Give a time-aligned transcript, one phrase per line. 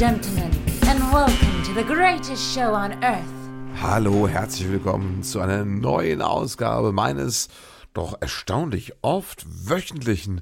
[0.00, 0.50] Gentlemen,
[0.88, 3.20] and welcome to the greatest show on earth.
[3.82, 7.48] Hallo, herzlich willkommen zu einer neuen Ausgabe meines
[7.92, 10.40] doch erstaunlich oft wöchentlichen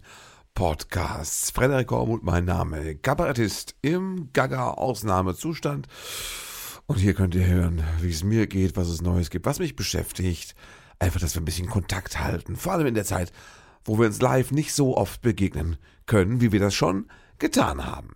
[0.55, 1.50] Podcasts.
[1.50, 5.88] Frederik Hormuth, mein Name, Kabarettist im Gaga-Ausnahmezustand.
[6.87, 9.74] Und hier könnt ihr hören, wie es mir geht, was es Neues gibt, was mich
[9.74, 10.54] beschäftigt.
[11.01, 12.54] Einfach, dass wir ein bisschen Kontakt halten.
[12.54, 13.32] Vor allem in der Zeit,
[13.84, 17.09] wo wir uns live nicht so oft begegnen können, wie wir das schon
[17.40, 18.15] getan haben.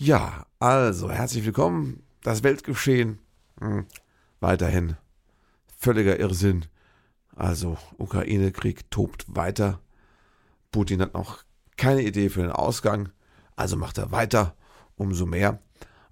[0.00, 2.04] Ja, also herzlich willkommen.
[2.22, 3.18] Das Weltgeschehen.
[3.58, 3.86] Hm,
[4.38, 4.94] weiterhin
[5.76, 6.66] völliger Irrsinn.
[7.34, 9.80] Also Ukraine-Krieg tobt weiter.
[10.70, 11.42] Putin hat noch
[11.76, 13.08] keine Idee für den Ausgang.
[13.56, 14.54] Also macht er weiter,
[14.94, 15.58] umso mehr.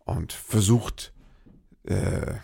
[0.05, 1.12] Und versucht
[1.84, 2.34] äh,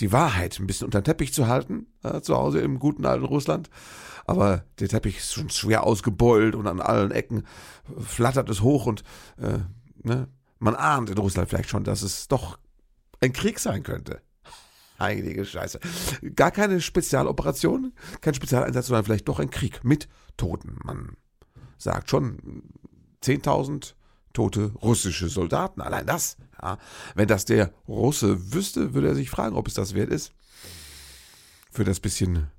[0.00, 3.24] die Wahrheit ein bisschen unter den Teppich zu halten, äh, zu Hause im guten alten
[3.24, 3.70] Russland.
[4.26, 7.46] Aber der Teppich ist schon schwer ausgebeult und an allen Ecken
[8.00, 9.04] flattert es hoch und
[9.40, 9.60] äh,
[10.02, 10.26] ne,
[10.62, 12.58] man ahnt in Russland vielleicht schon, dass es doch
[13.20, 14.22] ein Krieg sein könnte.
[14.98, 15.80] Heilige Scheiße.
[16.36, 20.78] Gar keine Spezialoperation, kein Spezialeinsatz, sondern vielleicht doch ein Krieg mit Toten.
[20.84, 21.16] Man
[21.78, 22.62] sagt schon
[23.24, 23.94] 10.000
[24.32, 25.80] tote russische Soldaten.
[25.80, 26.36] Allein das.
[26.62, 26.78] Ja.
[27.16, 30.32] Wenn das der Russe wüsste, würde er sich fragen, ob es das wert ist.
[31.72, 32.50] Für das bisschen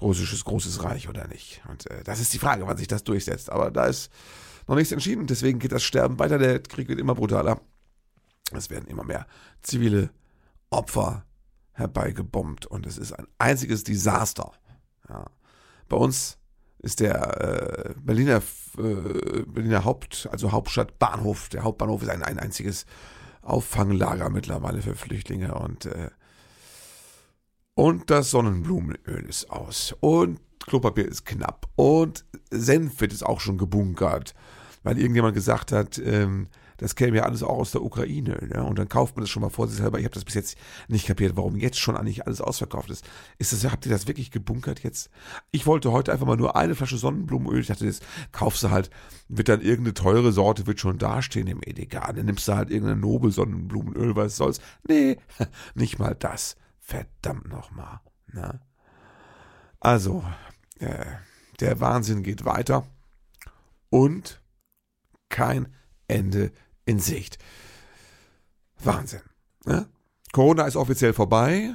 [0.00, 1.62] russisches großes Reich oder nicht.
[1.68, 3.50] Und äh, das ist die Frage, wann sich das durchsetzt.
[3.50, 4.10] Aber da ist
[4.68, 5.26] noch nichts entschieden.
[5.26, 6.38] Deswegen geht das Sterben weiter.
[6.38, 7.60] Der Krieg wird immer brutaler.
[8.52, 9.26] Es werden immer mehr
[9.62, 10.10] zivile
[10.70, 11.24] Opfer
[11.72, 12.66] herbeigebombt.
[12.66, 14.52] Und es ist ein einziges Desaster.
[15.08, 15.24] Ja.
[15.88, 16.38] Bei uns
[16.80, 18.42] ist der äh, Berliner,
[18.78, 22.86] äh, Berliner Haupt, also Hauptstadt Bahnhof, der Hauptbahnhof ist ein, ein einziges
[23.42, 26.10] Auffanglager mittlerweile für Flüchtlinge und äh,
[27.74, 33.56] und das Sonnenblumenöl ist aus und Klopapier ist knapp und Senf wird es auch schon
[33.56, 34.34] gebunkert,
[34.88, 38.38] weil irgendjemand gesagt hat, ähm, das käme ja alles auch aus der Ukraine.
[38.40, 38.64] Ne?
[38.64, 39.98] Und dann kauft man das schon mal vor sich selber.
[39.98, 40.56] Ich habe das bis jetzt
[40.88, 43.06] nicht kapiert, warum jetzt schon eigentlich alles ausverkauft ist.
[43.36, 45.10] Ist das, habt ihr das wirklich gebunkert jetzt?
[45.50, 47.60] Ich wollte heute einfach mal nur eine Flasche Sonnenblumenöl.
[47.60, 48.00] Ich dachte, das
[48.32, 48.88] kaufst du halt,
[49.28, 52.10] wird dann irgendeine teure Sorte, wird schon dastehen im Edeka.
[52.10, 54.58] Dann nimmst du halt irgendeine Nobel Sonnenblumenöl, was soll's.
[54.88, 55.18] Nee,
[55.74, 56.56] nicht mal das.
[56.80, 58.00] Verdammt nochmal.
[58.32, 58.58] Ne?
[59.80, 60.24] Also,
[60.78, 61.04] äh,
[61.60, 62.86] der Wahnsinn geht weiter.
[63.90, 64.40] Und
[65.28, 65.74] kein
[66.06, 66.52] Ende
[66.84, 67.38] in Sicht.
[68.82, 69.20] Wahnsinn.
[69.64, 69.88] Ne?
[70.32, 71.74] Corona ist offiziell vorbei.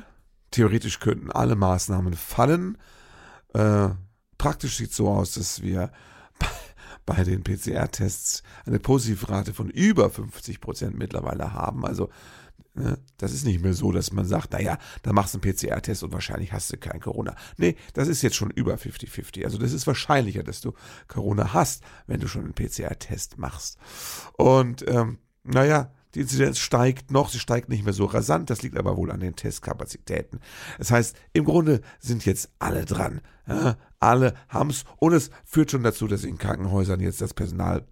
[0.51, 2.77] Theoretisch könnten alle Maßnahmen fallen.
[3.53, 3.89] Äh,
[4.37, 5.91] praktisch sieht es so aus, dass wir
[7.05, 11.85] bei, den PCR-Tests eine Positivrate von über 50 Prozent mittlerweile haben.
[11.85, 12.09] Also?
[13.17, 16.11] Das ist nicht mehr so, dass man sagt, naja, da machst du einen PCR-Test und
[16.11, 17.35] wahrscheinlich hast du kein Corona.
[17.57, 19.45] Nee, das ist jetzt schon über 50-50.
[19.45, 20.73] Also das ist wahrscheinlicher, dass du
[21.07, 23.77] Corona hast, wenn du schon einen PCR-Test machst.
[24.37, 28.77] Und ähm, naja, die Inzidenz steigt noch, sie steigt nicht mehr so rasant, das liegt
[28.77, 30.39] aber wohl an den Testkapazitäten.
[30.77, 33.21] Das heißt, im Grunde sind jetzt alle dran.
[33.47, 37.85] Ja, alle haben's und es führt schon dazu, dass in Krankenhäusern jetzt das Personal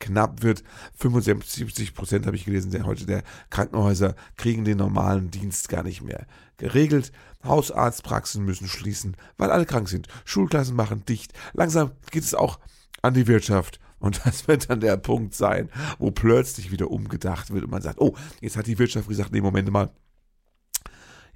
[0.00, 0.62] knapp wird.
[0.96, 6.02] 75 Prozent habe ich gelesen, der heute der Krankenhäuser kriegen den normalen Dienst gar nicht
[6.02, 6.26] mehr
[6.56, 7.12] geregelt.
[7.44, 10.08] Hausarztpraxen müssen schließen, weil alle krank sind.
[10.24, 11.32] Schulklassen machen dicht.
[11.52, 12.58] Langsam geht es auch
[13.02, 13.80] an die Wirtschaft.
[13.98, 18.00] Und das wird dann der Punkt sein, wo plötzlich wieder umgedacht wird und man sagt,
[18.00, 19.90] oh, jetzt hat die Wirtschaft gesagt, nee, Moment mal.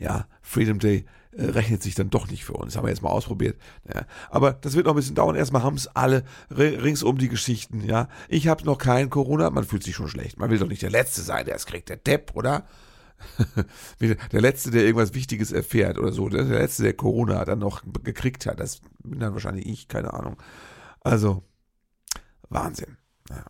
[0.01, 2.77] Ja, Freedom Day äh, rechnet sich dann doch nicht für uns.
[2.77, 3.57] Haben wir jetzt mal ausprobiert.
[3.93, 4.07] Ja.
[4.31, 5.37] Aber das wird noch ein bisschen dauern.
[5.37, 7.85] Erstmal haben es alle ringsum die Geschichten.
[7.85, 9.51] Ja, ich habe noch kein Corona.
[9.51, 10.39] Man fühlt sich schon schlecht.
[10.39, 11.89] Man will doch nicht der Letzte sein, der es kriegt.
[11.89, 12.67] Der Depp, oder?
[14.01, 16.29] der Letzte, der irgendwas Wichtiges erfährt oder so.
[16.29, 18.59] Der Letzte, der Corona dann noch gekriegt hat.
[18.59, 20.37] Das bin dann wahrscheinlich ich, keine Ahnung.
[21.01, 21.45] Also,
[22.49, 22.97] Wahnsinn.
[23.29, 23.45] Ja.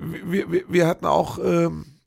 [0.00, 1.97] Wir, wir, wir hatten auch ähm,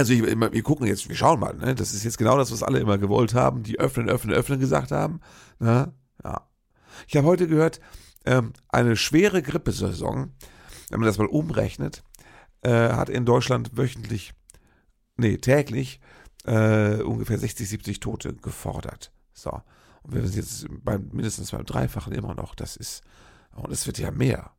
[0.00, 1.74] also ich, wir gucken jetzt, wir schauen mal, ne?
[1.74, 4.92] Das ist jetzt genau das, was alle immer gewollt haben, die öffnen, öffnen, öffnen gesagt
[4.92, 5.20] haben.
[5.58, 5.92] Ne?
[6.24, 6.48] Ja.
[7.06, 7.82] Ich habe heute gehört,
[8.24, 10.32] ähm, eine schwere Grippesaison,
[10.88, 12.02] wenn man das mal umrechnet,
[12.62, 14.32] äh, hat in Deutschland wöchentlich,
[15.18, 16.00] nee, täglich
[16.46, 19.12] äh, ungefähr 60, 70 Tote gefordert.
[19.34, 19.50] So.
[20.02, 22.54] Und wir sind jetzt beim, mindestens beim Dreifachen immer noch.
[22.54, 23.02] Das ist,
[23.54, 24.52] und es wird ja mehr.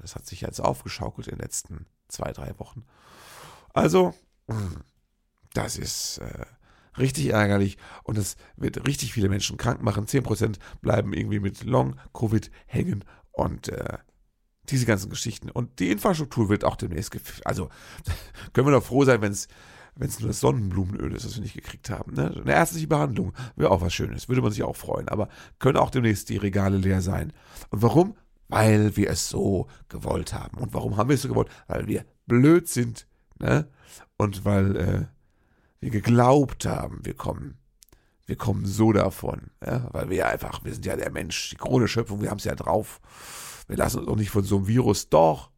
[0.00, 2.86] Das hat sich jetzt aufgeschaukelt in den letzten zwei, drei Wochen.
[3.74, 4.14] Also,
[5.54, 6.46] das ist äh,
[6.98, 10.06] richtig ärgerlich und es wird richtig viele Menschen krank machen.
[10.06, 13.98] 10% bleiben irgendwie mit Long-Covid hängen und äh,
[14.68, 15.50] diese ganzen Geschichten.
[15.50, 17.68] Und die Infrastruktur wird auch demnächst, also
[18.52, 19.48] können wir doch froh sein, wenn es
[19.98, 22.12] wenn es nur das Sonnenblumenöl ist, das wir nicht gekriegt haben.
[22.14, 22.30] Ne?
[22.42, 25.08] Eine ärztliche Behandlung wäre auch was Schönes, würde man sich auch freuen.
[25.08, 25.28] Aber
[25.58, 27.32] können auch demnächst die Regale leer sein.
[27.70, 28.14] Und warum?
[28.48, 30.58] Weil wir es so gewollt haben.
[30.58, 31.48] Und warum haben wir es so gewollt?
[31.66, 33.06] Weil wir blöd sind,
[33.38, 33.68] ne?
[34.16, 35.06] Und weil äh,
[35.80, 37.58] wir geglaubt haben, wir kommen,
[38.26, 39.88] wir kommen so davon, ja?
[39.92, 42.54] weil wir einfach, wir sind ja der Mensch, die Krone Schöpfung, wir haben es ja
[42.54, 43.00] drauf.
[43.68, 45.50] Wir lassen uns auch nicht von so einem Virus, doch,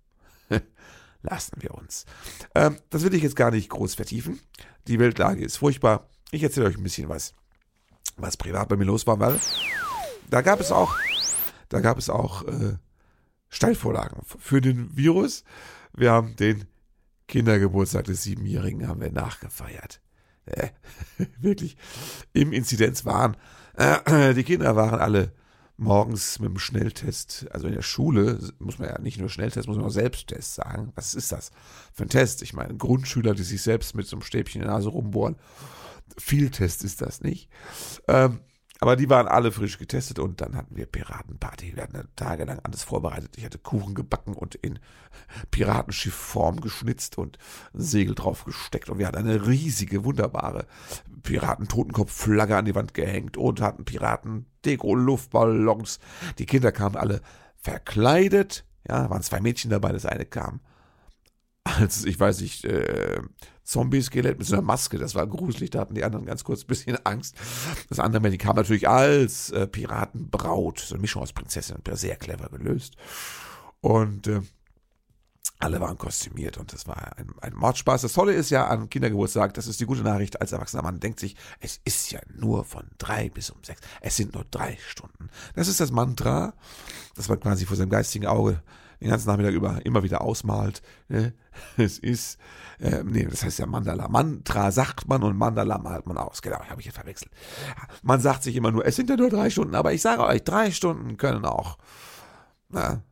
[1.23, 2.05] lassen wir uns.
[2.55, 4.41] Ähm, das will ich jetzt gar nicht groß vertiefen.
[4.87, 6.09] Die Weltlage ist furchtbar.
[6.31, 7.35] Ich erzähle euch ein bisschen was,
[8.17, 9.39] was privat bei mir los war, weil
[10.29, 10.97] da gab es auch,
[11.69, 12.77] da gab es auch äh,
[13.49, 15.45] Steilvorlagen für den Virus.
[15.95, 16.67] Wir haben den
[17.29, 20.01] Kindergeburtstag des Siebenjährigen haben wir nachgefeiert.
[20.47, 20.69] Äh,
[21.41, 21.77] wirklich
[22.33, 23.37] im Inzidenzwahn.
[23.77, 25.33] Äh, die Kinder waren alle
[25.77, 29.77] morgens mit dem Schnelltest, also in der Schule muss man ja nicht nur Schnelltest, muss
[29.77, 30.93] man auch Selbsttest sagen.
[30.97, 31.53] Was ist das
[31.95, 32.43] für ein Test?
[32.43, 35.37] Ich meine, Grundschüler, die sich selbst mit so einem Stäbchen in der Nase rumbohren.
[36.17, 37.49] Viel Test ist das nicht.
[38.09, 38.41] Ähm,
[38.81, 41.75] aber die waren alle frisch getestet und dann hatten wir Piratenparty.
[41.75, 43.37] Wir hatten tagelang alles vorbereitet.
[43.37, 44.79] Ich hatte Kuchen gebacken und in
[45.51, 47.39] Piratenschiffform geschnitzt und
[47.75, 48.89] ein Segel drauf gesteckt.
[48.89, 50.67] Und wir hatten eine riesige, wunderbare
[51.25, 55.99] Piraten-Totenkopf-Flagge an die Wand gehängt und hatten Piraten-Deko-Luftballons.
[56.39, 57.21] Die Kinder kamen alle
[57.57, 58.65] verkleidet.
[58.89, 59.91] Ja, waren zwei Mädchen dabei.
[59.91, 60.61] Das eine kam
[61.77, 63.21] als, ich weiß nicht, äh,
[63.65, 64.99] Zombie-Skelett mit so einer Maske.
[64.99, 67.37] Das war gruselig, da hatten die anderen ganz kurz ein bisschen Angst.
[67.89, 72.49] Das andere Mädchen kam natürlich als äh, Piratenbraut, so eine Mischung aus Prinzessin sehr clever
[72.49, 72.95] gelöst.
[73.81, 74.41] Und äh,
[75.61, 78.03] alle waren kostümiert und das war ein, ein Mordspaß.
[78.03, 81.19] Das Tolle ist ja an Kindergeburtstag, das ist die gute Nachricht als erwachsener Mann, denkt
[81.19, 83.81] sich, es ist ja nur von drei bis um sechs.
[84.01, 85.31] Es sind nur drei Stunden.
[85.57, 86.55] Das ist das Mantra,
[87.17, 88.63] das man quasi vor seinem geistigen Auge
[89.01, 90.83] den ganzen Nachmittag über immer wieder ausmalt.
[91.09, 91.35] Ne?
[91.77, 92.39] Es ist,
[92.79, 94.09] äh, nee, das heißt ja Mandala.
[94.09, 96.41] Mantra sagt man und Mandala malt man aus.
[96.41, 97.33] Genau, habe ich jetzt verwechselt.
[98.03, 100.45] Man sagt sich immer nur, es sind ja nur drei Stunden, aber ich sage euch,
[100.45, 101.79] drei Stunden können auch
[102.69, 103.03] na,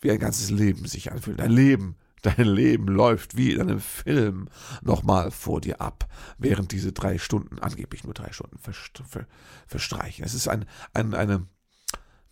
[0.00, 1.38] wie ein ganzes Leben sich anfühlen.
[1.38, 4.48] Dein Leben Dein Leben läuft wie in einem Film
[4.80, 6.08] nochmal vor dir ab,
[6.38, 8.58] während diese drei Stunden, angeblich nur drei Stunden,
[9.66, 10.24] verstreichen.
[10.24, 10.64] Es ist ein,
[10.94, 11.46] ein, eine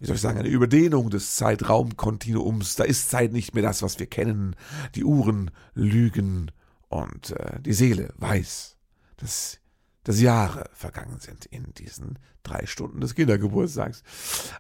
[0.03, 2.75] wie soll ich sagen, eine Überdehnung des Zeitraumkontinuums.
[2.75, 4.57] Da ist Zeit nicht mehr das, was wir kennen.
[4.97, 6.51] Die Uhren lügen
[6.89, 8.79] und äh, die Seele weiß,
[9.19, 9.61] dass,
[10.03, 14.03] dass Jahre vergangen sind in diesen drei Stunden des Kindergeburtstags.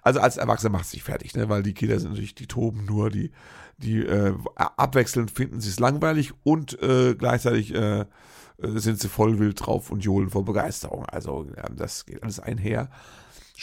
[0.02, 1.48] Also als Erwachsener macht es sich fertig, ne?
[1.48, 3.32] weil die Kinder sind natürlich, die toben nur, die,
[3.78, 8.04] die äh, abwechselnd finden sie es langweilig und äh, gleichzeitig äh,
[8.58, 11.04] sind sie voll wild drauf und johlen vor Begeisterung.
[11.06, 12.90] Also das geht alles einher.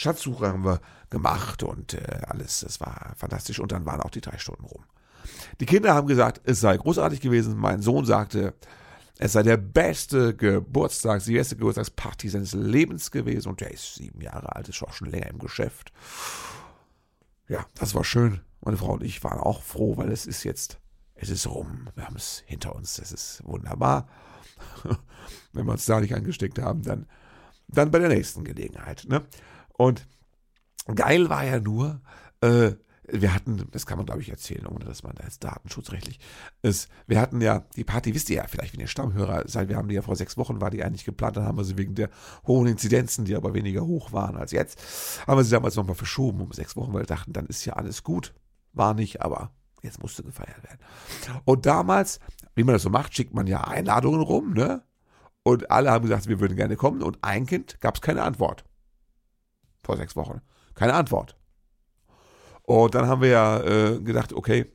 [0.00, 0.80] Schatzsuche haben wir
[1.10, 3.60] gemacht und äh, alles, das war fantastisch.
[3.60, 4.82] Und dann waren auch die drei Stunden rum.
[5.60, 7.58] Die Kinder haben gesagt, es sei großartig gewesen.
[7.58, 8.54] Mein Sohn sagte,
[9.18, 13.50] es sei der beste Geburtstag, die beste Geburtstagsparty seines Lebens gewesen.
[13.50, 15.92] Und der ist sieben Jahre alt, ist auch schon länger im Geschäft.
[17.48, 18.40] Ja, das war schön.
[18.62, 20.78] Meine Frau und ich waren auch froh, weil es ist jetzt,
[21.14, 21.90] es ist rum.
[21.94, 22.98] Wir haben es hinter uns.
[22.98, 24.08] Es ist wunderbar.
[25.52, 27.06] Wenn wir uns da nicht angesteckt haben, dann,
[27.68, 29.04] dann bei der nächsten Gelegenheit.
[29.06, 29.26] Ne?
[29.80, 30.06] Und
[30.94, 32.02] geil war ja nur,
[32.42, 32.72] äh,
[33.08, 36.20] wir hatten, das kann man glaube ich erzählen, ohne dass man da jetzt datenschutzrechtlich
[36.60, 36.90] ist.
[37.06, 39.88] Wir hatten ja, die Party wisst ihr ja vielleicht, wenn ihr Stammhörer seid, wir haben
[39.88, 42.10] die ja vor sechs Wochen, war die eigentlich geplant, dann haben wir sie wegen der
[42.46, 44.78] hohen Inzidenzen, die aber weniger hoch waren als jetzt,
[45.26, 47.72] haben wir sie damals nochmal verschoben um sechs Wochen, weil wir dachten, dann ist ja
[47.72, 48.34] alles gut.
[48.74, 50.80] War nicht, aber jetzt musste gefeiert werden.
[51.46, 52.20] Und damals,
[52.54, 54.82] wie man das so macht, schickt man ja Einladungen rum, ne?
[55.42, 58.66] Und alle haben gesagt, wir würden gerne kommen und ein Kind gab es keine Antwort
[59.90, 60.40] vor sechs Wochen.
[60.74, 61.36] Keine Antwort.
[62.62, 64.66] Und dann haben wir ja äh, gedacht, okay,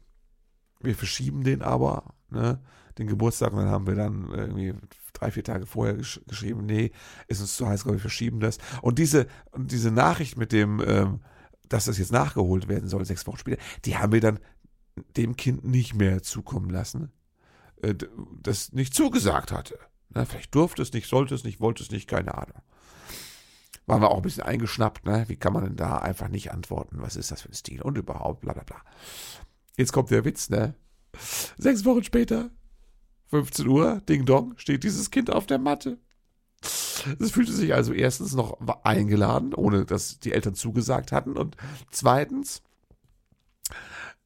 [0.81, 2.61] wir verschieben den aber, ne,
[2.97, 3.53] den Geburtstag.
[3.53, 4.73] Und dann haben wir dann irgendwie
[5.13, 6.91] drei, vier Tage vorher gesch geschrieben, nee,
[7.29, 8.57] ist uns zu heiß, glaube wir verschieben das.
[8.81, 11.21] Und diese, diese Nachricht mit dem, ähm,
[11.69, 14.39] dass das jetzt nachgeholt werden soll, sechs Wochen später, die haben wir dann
[15.15, 17.13] dem Kind nicht mehr zukommen lassen,
[17.81, 17.95] äh,
[18.41, 19.79] das nicht zugesagt hatte.
[20.09, 22.61] Na, vielleicht durfte es nicht, sollte es nicht, wollte es nicht, keine Ahnung
[23.87, 25.25] waren wir auch ein bisschen eingeschnappt, ne?
[25.27, 26.97] Wie kann man denn da einfach nicht antworten?
[27.01, 27.81] Was ist das für ein Stil?
[27.81, 28.81] Und überhaupt, bla bla bla.
[29.77, 30.75] Jetzt kommt der Witz, ne?
[31.57, 32.49] Sechs Wochen später,
[33.27, 35.99] 15 Uhr, Ding Dong, steht dieses Kind auf der Matte.
[37.19, 41.37] Es fühlte sich also erstens noch eingeladen, ohne dass die Eltern zugesagt hatten.
[41.37, 41.55] Und
[41.91, 42.63] zweitens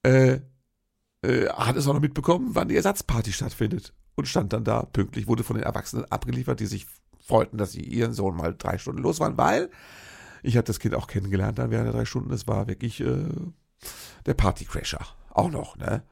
[0.03, 0.39] äh,
[1.21, 3.93] äh, hat es auch noch mitbekommen, wann die Ersatzparty stattfindet.
[4.15, 6.87] Und stand dann da pünktlich, wurde von den Erwachsenen abgeliefert, die sich
[7.29, 9.69] freuten, dass sie ihren Sohn mal drei Stunden los waren, weil
[10.43, 12.33] ich hatte das Kind auch kennengelernt dann während der drei Stunden.
[12.33, 13.29] Es war wirklich äh,
[14.25, 15.05] der Partycrasher.
[15.29, 16.03] Auch noch, ne?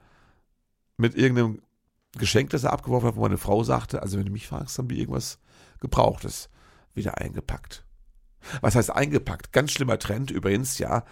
[0.98, 1.62] Mit irgendeinem
[2.18, 4.90] Geschenk, das er abgeworfen hat, wo meine Frau sagte, also wenn du mich fragst, haben
[4.90, 5.40] wir irgendwas
[5.80, 6.50] Gebrauchtes
[6.94, 7.84] wieder eingepackt.
[8.62, 9.52] Was heißt eingepackt?
[9.52, 11.04] Ganz schlimmer Trend übrigens, ja.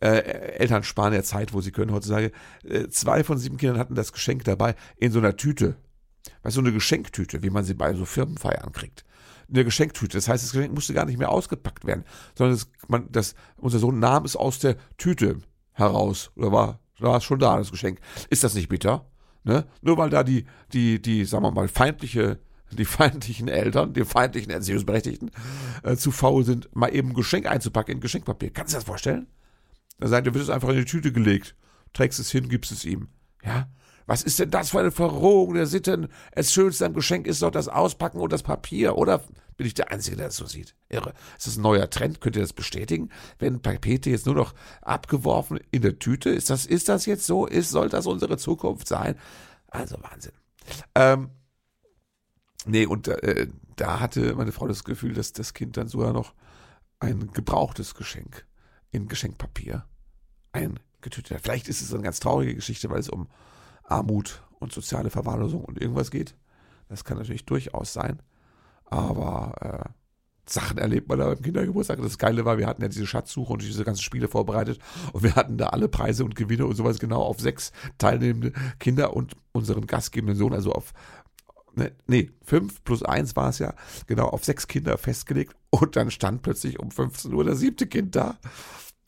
[0.00, 0.18] Äh,
[0.58, 2.32] Eltern sparen ja Zeit, wo sie können heutzutage.
[2.64, 5.76] Äh, zwei von sieben Kindern hatten das Geschenk dabei in so einer Tüte.
[6.42, 9.04] Weißt du, so eine Geschenktüte, wie man sie bei so Firmenfeiern kriegt.
[9.52, 10.16] Eine Geschenktüte.
[10.16, 12.04] Das heißt, das Geschenk musste gar nicht mehr ausgepackt werden,
[12.36, 15.38] sondern das, man, das, unser Sohn nahm es aus der Tüte
[15.72, 16.30] heraus.
[16.36, 18.00] Oder war, war es schon da, das Geschenk.
[18.30, 19.06] Ist das nicht bitter?
[19.44, 19.66] Ne?
[19.80, 22.38] Nur weil da die, die, die, sagen wir mal, feindliche
[22.76, 25.30] die feindlichen Eltern, die feindlichen Erziehungsberechtigten,
[25.82, 28.50] äh, zu faul sind, mal eben ein Geschenk einzupacken in Geschenkpapier.
[28.50, 29.26] Kannst du dir das vorstellen?
[29.98, 31.54] Da sagt, du wird es einfach in die Tüte gelegt,
[31.92, 33.08] trägst es hin, gibst es ihm.
[33.44, 33.68] Ja?
[34.06, 36.08] Was ist denn das für eine Verrohung der Sitten?
[36.34, 38.96] Das Schönste am Geschenk ist doch das Auspacken und das Papier.
[38.96, 39.22] Oder
[39.56, 40.74] bin ich der Einzige, der das so sieht?
[40.88, 41.14] Irre.
[41.36, 42.20] Ist das ein neuer Trend?
[42.20, 43.10] Könnt ihr das bestätigen?
[43.38, 46.30] Werden Pakete jetzt nur noch abgeworfen in der Tüte?
[46.30, 47.46] Ist das, ist das jetzt so?
[47.46, 49.16] Ist, soll das unsere Zukunft sein?
[49.68, 50.32] Also Wahnsinn.
[50.94, 51.30] Ähm,
[52.64, 56.34] Nee, und äh, da hatte meine Frau das Gefühl, dass das Kind dann sogar noch
[57.00, 58.46] ein gebrauchtes Geschenk
[58.90, 59.84] in Geschenkpapier
[60.52, 61.40] eingetütet hat.
[61.42, 63.28] Vielleicht ist es eine ganz traurige Geschichte, weil es um
[63.82, 66.36] Armut und soziale Verwahrlosung und irgendwas geht.
[66.88, 68.22] Das kann natürlich durchaus sein.
[68.92, 69.88] Aber äh,
[70.46, 72.00] Sachen erlebt man da beim Kindergeburtstag.
[72.02, 74.78] Das Geile war, wir hatten ja diese Schatzsuche und diese ganzen Spiele vorbereitet
[75.12, 79.16] und wir hatten da alle Preise und Gewinne und sowas genau auf sechs teilnehmende Kinder
[79.16, 80.92] und unseren gastgebenden Sohn, also auf
[81.74, 83.74] ne, nee, fünf plus eins war es ja,
[84.06, 88.14] genau, auf sechs Kinder festgelegt und dann stand plötzlich um 15 Uhr das siebte Kind
[88.14, 88.38] da.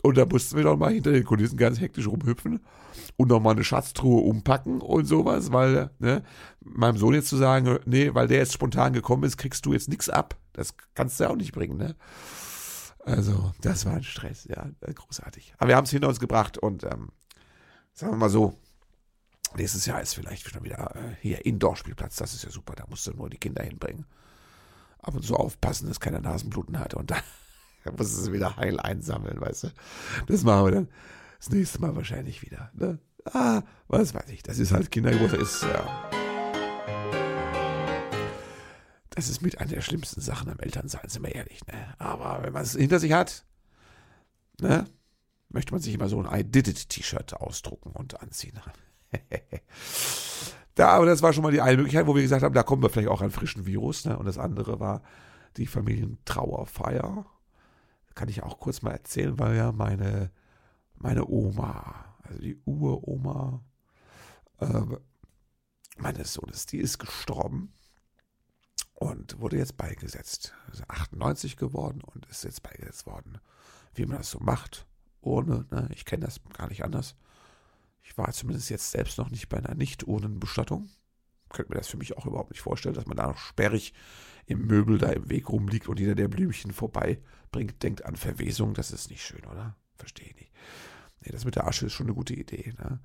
[0.04, 2.60] Und da mussten wir doch mal hinter den Kulissen ganz hektisch rumhüpfen
[3.16, 6.22] und noch mal eine Schatztruhe umpacken und sowas, weil, ne,
[6.60, 9.88] meinem Sohn jetzt zu sagen, nee, weil der jetzt spontan gekommen ist, kriegst du jetzt
[9.88, 10.36] nichts ab.
[10.52, 11.96] Das kannst du ja auch nicht bringen, ne?
[13.06, 15.54] Also, das war ein Stress, ja, großartig.
[15.56, 17.08] Aber wir haben es hinter uns gebracht und, ähm,
[17.94, 18.58] sagen wir mal so,
[19.56, 22.16] Nächstes Jahr ist vielleicht schon wieder äh, hier Indoor-Spielplatz.
[22.16, 22.74] Das ist ja super.
[22.74, 24.04] Da musst du nur die Kinder hinbringen.
[25.00, 26.94] Ab und zu aufpassen, dass keiner Nasenbluten hat.
[26.94, 27.22] Und dann
[27.92, 29.68] muss es wieder heil einsammeln, weißt du.
[30.26, 30.88] Das machen wir dann
[31.38, 32.70] das nächste Mal wahrscheinlich wieder.
[32.74, 32.98] Ne?
[33.24, 34.42] Ah, was weiß ich.
[34.42, 35.40] Das ist halt Kindergeburtstag.
[35.40, 36.10] Ist, ja.
[39.10, 41.64] Das ist mit einer der schlimmsten Sachen am Elternsein, sind wir ehrlich.
[41.66, 41.74] Ne?
[41.98, 43.44] Aber wenn man es hinter sich hat,
[44.60, 44.86] ne,
[45.48, 48.58] möchte man sich immer so ein I did it T-Shirt ausdrucken und anziehen.
[50.74, 52.82] da, aber das war schon mal die eine Möglichkeit, wo wir gesagt haben, da kommen
[52.82, 54.04] wir vielleicht auch an frischen Virus.
[54.04, 54.18] Ne?
[54.18, 55.02] Und das andere war
[55.56, 57.24] die Familientrauerfeier.
[58.14, 60.30] Kann ich auch kurz mal erzählen, weil ja meine,
[60.94, 63.64] meine Oma, also die Uroma
[64.60, 64.82] äh,
[65.96, 67.72] meines Sohnes, die ist gestorben
[68.94, 70.54] und wurde jetzt beigesetzt.
[70.68, 73.38] Also 98 geworden und ist jetzt beigesetzt worden.
[73.94, 74.86] Wie man das so macht,
[75.20, 75.88] ohne, ne?
[75.92, 77.14] ich kenne das gar nicht anders.
[78.02, 80.90] Ich war zumindest jetzt selbst noch nicht bei einer Nicht-Urnenbestattung.
[81.54, 83.94] Könnte mir das für mich auch überhaupt nicht vorstellen, dass man da noch sperrig
[84.46, 88.74] im Möbel da im Weg rumliegt und jeder, der Blümchen vorbeibringt, denkt an Verwesung.
[88.74, 89.76] Das ist nicht schön, oder?
[89.96, 90.52] Verstehe ich nicht.
[91.20, 92.74] Nee, das mit der Asche ist schon eine gute Idee.
[92.78, 93.00] Ne?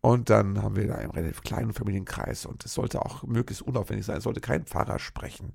[0.00, 4.06] Und dann haben wir da einen relativ kleinen Familienkreis und es sollte auch möglichst unaufwendig
[4.06, 4.18] sein.
[4.18, 5.54] Es sollte kein Pfarrer sprechen.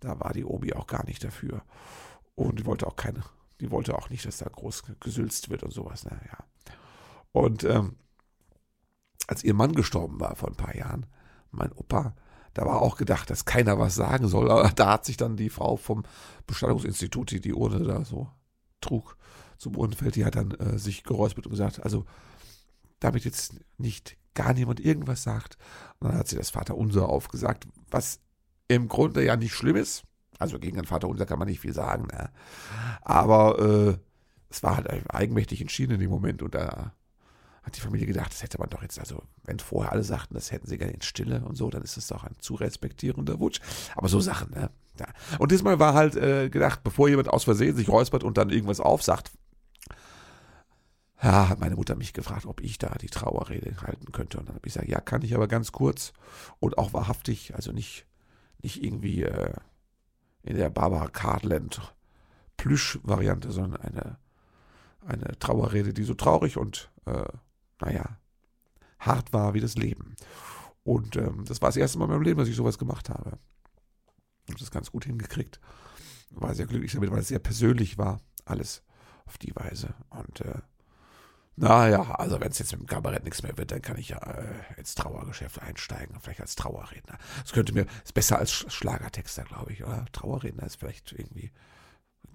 [0.00, 1.62] Da war die Obi auch gar nicht dafür.
[2.36, 3.24] Und die wollte auch keine,
[3.60, 6.04] die wollte auch nicht, dass da groß gesülzt wird und sowas.
[6.04, 6.20] Ne?
[6.30, 6.44] Ja.
[7.32, 7.96] Und ähm,
[9.26, 11.06] als ihr Mann gestorben war vor ein paar Jahren,
[11.50, 12.14] mein Opa,
[12.54, 14.50] da war auch gedacht, dass keiner was sagen soll.
[14.50, 16.04] Aber da hat sich dann die Frau vom
[16.46, 18.28] Bestattungsinstitut, die die Urne da so
[18.80, 19.16] trug,
[19.58, 22.04] zum Urnenfeld, die hat dann äh, sich geräuspert und gesagt, also
[23.00, 25.58] damit jetzt nicht gar niemand irgendwas sagt.
[25.98, 28.20] Und dann hat sie das Vaterunser aufgesagt, was
[28.68, 30.04] im Grunde ja nicht schlimm ist.
[30.38, 32.06] Also gegen ein Vaterunser kann man nicht viel sagen.
[32.06, 32.30] Ne?
[33.02, 33.98] Aber äh,
[34.48, 36.92] es war halt eigenmächtig entschieden in dem Moment und da
[37.62, 40.52] hat die Familie gedacht, das hätte man doch jetzt, also wenn vorher alle sagten, das
[40.52, 43.60] hätten sie gerne in Stille und so, dann ist das doch ein zu respektierender Wunsch.
[43.94, 44.70] Aber so Sachen, ne?
[44.98, 45.06] Ja.
[45.38, 48.80] Und diesmal war halt äh, gedacht, bevor jemand aus Versehen sich räuspert und dann irgendwas
[48.80, 49.30] aufsagt,
[51.22, 54.38] ja, hat meine Mutter mich gefragt, ob ich da die Trauerrede halten könnte.
[54.38, 56.12] Und dann habe ich gesagt, ja, kann ich aber ganz kurz
[56.60, 58.06] und auch wahrhaftig, also nicht,
[58.62, 59.54] nicht irgendwie äh,
[60.42, 61.80] in der Barbara Cardland
[62.56, 64.18] Plüsch-Variante, sondern eine,
[65.06, 67.24] eine Trauerrede, die so traurig und äh,
[67.80, 68.18] naja,
[68.98, 70.16] hart war wie das Leben.
[70.82, 73.38] Und ähm, das war das erste Mal in meinem Leben, dass ich sowas gemacht habe.
[74.46, 75.60] Ich habe das ganz gut hingekriegt.
[76.30, 78.20] War sehr glücklich damit, weil es sehr persönlich war.
[78.44, 78.82] Alles
[79.26, 79.94] auf die Weise.
[80.10, 80.60] Und äh,
[81.56, 84.18] naja, also wenn es jetzt mit dem Kabarett nichts mehr wird, dann kann ich ja
[84.18, 87.18] äh, ins Trauergeschäft einsteigen, vielleicht als Trauerredner.
[87.42, 90.06] Das könnte mir, ist besser als Schlagertexter, glaube ich, oder?
[90.12, 91.50] Trauerredner ist vielleicht irgendwie,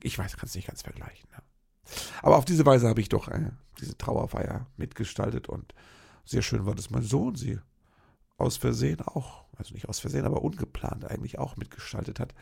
[0.01, 1.29] ich weiß, kann es nicht ganz vergleichen.
[1.31, 1.41] Ja.
[2.22, 5.74] Aber auf diese Weise habe ich doch äh, diese Trauerfeier mitgestaltet und
[6.25, 7.60] sehr schön war, dass mein Sohn sie
[8.38, 12.34] aus Versehen auch, also nicht aus Versehen, aber ungeplant eigentlich auch mitgestaltet hat.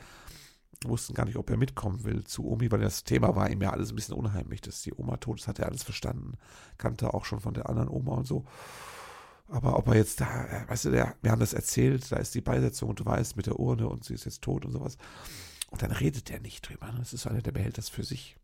[0.85, 3.71] wussten gar nicht, ob er mitkommen will zu Omi, weil das Thema war ihm ja
[3.71, 6.37] alles ein bisschen unheimlich, dass die Oma tot ist, hat er alles verstanden,
[6.77, 8.45] kannte auch schon von der anderen Oma und so.
[9.47, 12.33] Aber ob er jetzt da, äh, weißt du, der, wir haben das erzählt, da ist
[12.33, 14.97] die Beisetzung und du weißt mit der Urne und sie ist jetzt tot und sowas.
[15.69, 16.91] Und dann redet er nicht drüber.
[16.91, 16.99] Ne?
[16.99, 18.37] Das ist einer, der behält das für sich.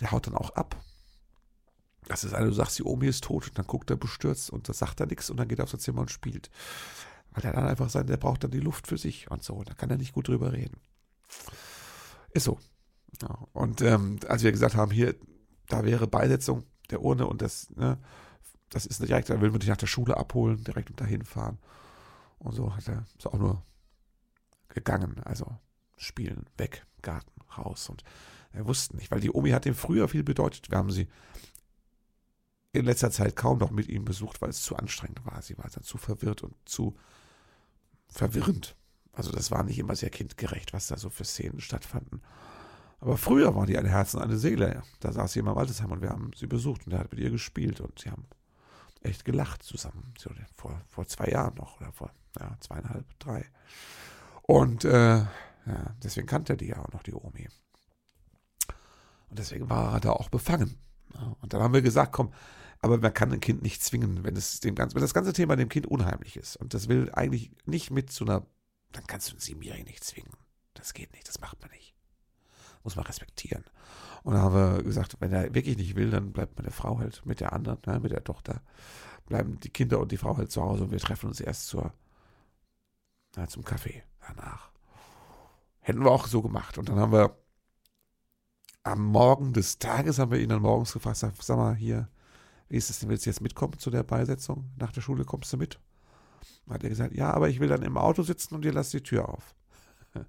[0.00, 0.76] Der haut dann auch ab.
[2.06, 4.68] Das ist einer, du sagst, die Omi ist tot und dann guckt er bestürzt und
[4.68, 6.50] da sagt er nichts und dann geht er aufs Zimmer und spielt.
[7.30, 9.62] Weil er dann einfach sein, der braucht dann die Luft für sich und so.
[9.62, 10.76] Da kann er nicht gut drüber reden.
[12.32, 12.58] Ist so.
[13.20, 15.14] Ja, und ähm, als wir gesagt haben, hier,
[15.68, 17.98] da wäre Beisetzung der Urne und das, ne,
[18.70, 21.58] das ist direkt, da will man dich nach der Schule abholen, direkt und dahin fahren.
[22.38, 23.62] Und so hat er, ist auch nur
[24.68, 25.20] gegangen.
[25.24, 25.46] Also
[25.96, 27.88] spielen, weg, Garten, raus.
[27.88, 28.02] Und
[28.52, 30.70] er wusste nicht, weil die Omi hat ihm früher viel bedeutet.
[30.70, 31.08] Wir haben sie
[32.72, 35.42] in letzter Zeit kaum noch mit ihm besucht, weil es zu anstrengend war.
[35.42, 36.96] Sie war dann zu verwirrt und zu
[38.08, 38.76] verwirrend.
[39.12, 42.22] Also das war nicht immer sehr kindgerecht, was da so für Szenen stattfanden.
[43.00, 44.82] Aber früher war die ein Herz und eine Seele.
[45.00, 47.20] Da saß sie immer im Altersheim und wir haben sie besucht und er hat mit
[47.20, 48.24] ihr gespielt und sie haben
[49.02, 50.14] echt gelacht zusammen.
[50.18, 53.44] So vor, vor zwei Jahren noch oder vor ja, zweieinhalb, drei.
[54.42, 57.48] Und äh, ja, deswegen kannte er die ja auch noch, die Omi.
[59.32, 60.76] Und deswegen war er da auch befangen.
[61.40, 62.34] Und dann haben wir gesagt, komm,
[62.80, 65.56] aber man kann ein Kind nicht zwingen, wenn, es dem ganzen, wenn das ganze Thema
[65.56, 66.56] dem Kind unheimlich ist.
[66.56, 68.44] Und das will eigentlich nicht mit zu einer,
[68.92, 70.34] dann kannst du einen Siebenjährigen nicht zwingen.
[70.74, 71.94] Das geht nicht, das macht man nicht.
[72.84, 73.64] Muss man respektieren.
[74.22, 77.24] Und dann haben wir gesagt, wenn er wirklich nicht will, dann bleibt meine Frau halt
[77.24, 78.60] mit der anderen, ne, mit der Tochter.
[79.24, 81.94] Bleiben die Kinder und die Frau halt zu Hause und wir treffen uns erst zur,
[83.34, 84.72] na, zum Kaffee danach.
[85.80, 86.76] Hätten wir auch so gemacht.
[86.76, 87.41] Und dann haben wir
[88.84, 92.08] am Morgen des Tages, haben wir ihn dann morgens gefragt, sag, sag mal hier,
[92.68, 94.70] wie ist es denn, willst du jetzt mitkommen zu der Beisetzung?
[94.78, 95.78] Nach der Schule kommst du mit?
[96.68, 99.02] Hat er gesagt, ja, aber ich will dann im Auto sitzen und dir lass die
[99.02, 99.54] Tür auf.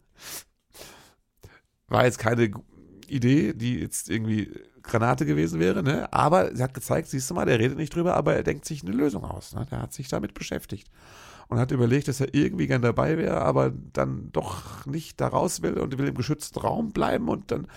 [1.88, 2.52] War jetzt keine
[3.10, 6.12] Idee, die jetzt irgendwie Granate gewesen wäre, ne?
[6.12, 8.84] Aber sie hat gezeigt, siehst du mal, der redet nicht drüber, aber er denkt sich
[8.84, 9.54] eine Lösung aus.
[9.54, 9.66] Ne?
[9.72, 10.90] Der hat sich damit beschäftigt
[11.48, 15.62] und hat überlegt, dass er irgendwie gern dabei wäre, aber dann doch nicht da raus
[15.62, 17.68] will und will im geschützten Raum bleiben und dann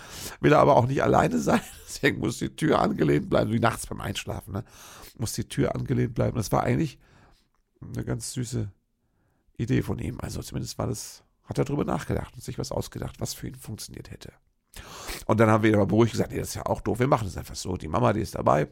[0.41, 1.61] will er aber auch nicht alleine sein.
[1.87, 4.63] Deswegen muss die Tür angelehnt bleiben, wie nachts beim Einschlafen, ne?
[5.17, 6.37] Muss die Tür angelehnt bleiben.
[6.37, 6.99] Das war eigentlich
[7.81, 8.71] eine ganz süße
[9.57, 10.19] Idee von ihm.
[10.19, 13.55] Also zumindest war das, hat er darüber nachgedacht und sich was ausgedacht, was für ihn
[13.55, 14.31] funktioniert hätte.
[15.25, 17.27] Und dann haben wir aber beruhigt gesagt, nee, das ist ja auch doof, wir machen
[17.27, 17.77] es einfach so.
[17.77, 18.67] Die Mama, die ist dabei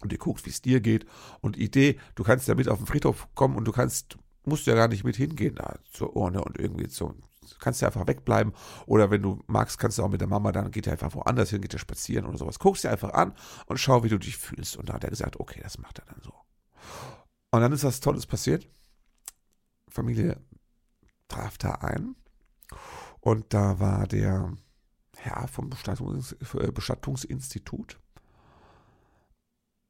[0.00, 1.06] und die guckt, wie es dir geht.
[1.40, 4.74] Und Idee, du kannst ja mit auf den Friedhof kommen und du kannst, musst ja
[4.74, 7.14] gar nicht mit hingehen da zur Urne und irgendwie so.
[7.48, 8.52] Du kannst ja einfach wegbleiben.
[8.86, 11.50] Oder wenn du magst, kannst du auch mit der Mama, dann geht er einfach woanders
[11.50, 12.58] hin, geht er spazieren oder sowas.
[12.58, 13.34] Guckst dir einfach an
[13.66, 14.76] und schau, wie du dich fühlst.
[14.76, 16.32] Und da hat er gesagt, okay, das macht er dann so.
[17.52, 18.68] Und dann ist was Tolles passiert.
[19.88, 20.40] Familie
[21.28, 22.16] traf da ein.
[23.20, 24.52] Und da war der
[25.26, 27.98] Herr vom Bestattungs äh, Bestattungsinstitut.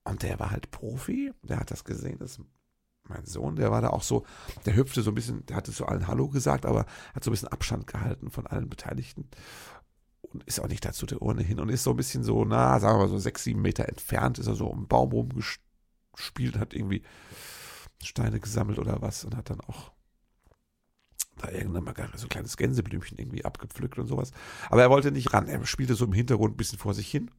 [0.04, 2.40] Und der war halt Profi, der hat das gesehen, das
[3.08, 4.24] mein Sohn, der war da auch so,
[4.64, 7.32] der hüpfte so ein bisschen, der hatte zu allen Hallo gesagt, aber hat so ein
[7.32, 9.28] bisschen Abstand gehalten von allen Beteiligten
[10.22, 12.78] und ist auch nicht dazu der Urne hin und ist so ein bisschen so, na,
[12.80, 16.58] sagen wir mal so sechs, sieben Meter entfernt, ist er so um den Baum rumgespielt,
[16.58, 17.02] hat irgendwie
[18.02, 19.92] Steine gesammelt oder was und hat dann auch
[21.38, 24.32] da irgendeine Margarine, so ein kleines Gänseblümchen irgendwie abgepflückt und sowas.
[24.70, 25.48] Aber er wollte nicht ran.
[25.48, 27.30] Er spielte so im Hintergrund ein bisschen vor sich hin.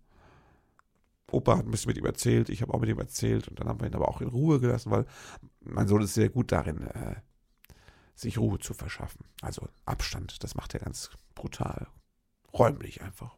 [1.32, 3.68] Opa hat ein bisschen mit ihm erzählt, ich habe auch mit ihm erzählt und dann
[3.68, 5.06] haben wir ihn aber auch in Ruhe gelassen, weil
[5.60, 7.16] mein Sohn ist sehr gut darin, äh,
[8.16, 9.26] sich Ruhe zu verschaffen.
[9.42, 11.88] Also Abstand, das macht er ganz brutal.
[12.54, 13.38] Räumlich einfach.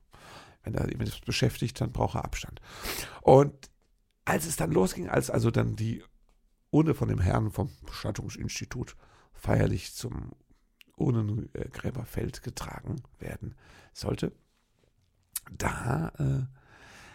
[0.63, 2.62] Wenn er jemand beschäftigt, dann braucht er Abstand.
[3.22, 3.72] Und
[4.26, 6.04] als es dann losging, als also dann die
[6.69, 8.95] Urne von dem Herrn vom Bestattungsinstitut
[9.34, 10.34] feierlich zum
[11.00, 13.56] Urnengräberfeld getragen werden
[13.94, 14.32] sollte,
[15.52, 16.60] da äh,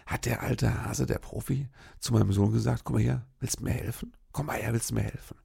[0.05, 1.67] hat der alte Hase, der Profi,
[1.99, 4.13] zu meinem Sohn gesagt, komm mal her, willst du mir helfen?
[4.31, 5.37] Komm mal her, willst du mir helfen?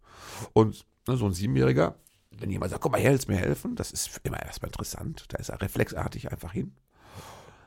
[0.53, 1.97] Und ne, so ein Siebenjähriger,
[2.31, 3.77] wenn jemand sagt, komm mal her, willst du mir helfen?
[3.77, 5.27] Das ist immer erstmal interessant.
[5.29, 6.75] Da ist er reflexartig einfach hin.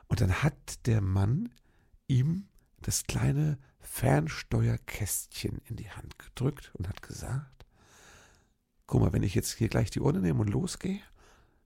[0.07, 1.49] Und dann hat der Mann
[2.07, 2.47] ihm
[2.81, 7.62] das kleine Fernsteuerkästchen in die Hand gedrückt und hat gesagt,
[8.93, 11.01] guck mal, wenn ich jetzt hier gleich die Urne nehme und losgehe,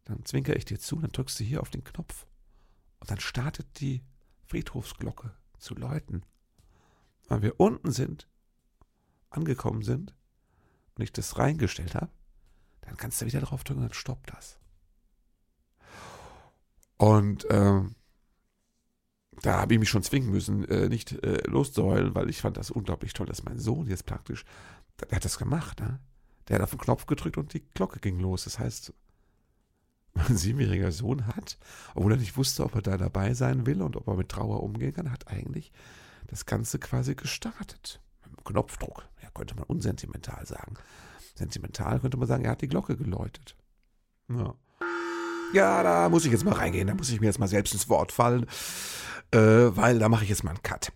[0.06, 2.26] dann zwinker ich dir zu, dann drückst du hier auf den Knopf
[3.02, 4.02] und dann startet die
[4.46, 6.24] Friedhofsglocke zu läuten.
[7.28, 8.30] Weil wir unten sind,
[9.30, 10.16] angekommen sind
[10.96, 12.14] und ich das reingestellt habe,
[12.80, 14.58] dann kannst du wieder drauf drücken und dann stoppt das.
[16.96, 17.96] Und ähm,
[19.42, 22.72] da habe ich mich schon zwingen müssen, äh, nicht äh, loszuheulen, weil ich fand das
[22.72, 24.46] unglaublich toll, dass mein Sohn jetzt praktisch,
[25.02, 26.00] der hat das gemacht, ne?
[26.48, 28.46] Der hat auf den Knopf gedrückt und die Glocke ging los.
[28.46, 28.94] Das heißt,
[30.14, 31.58] mein siebenjähriger Sohn hat,
[31.96, 34.64] obwohl er nicht wusste, ob er da dabei sein will und ob er mit Trauer
[34.64, 35.72] umgehen kann, hat eigentlich
[36.28, 38.02] das Ganze quasi gestartet.
[38.22, 39.08] Mit einem Knopfdruck.
[39.22, 40.76] Ja, könnte man unsentimental sagen.
[41.36, 43.56] Sentimental könnte man sagen, er hat die Glocke geläutet.
[44.30, 44.56] Ja.
[45.54, 47.88] Ja, da muss ich jetzt mal reingehen, da muss ich mir jetzt mal selbst ins
[47.88, 48.46] Wort fallen,
[49.32, 50.92] äh, weil da mache ich jetzt mal einen Cut.